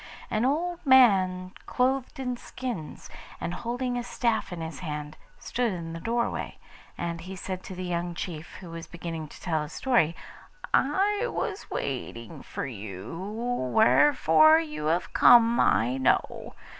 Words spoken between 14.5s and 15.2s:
you have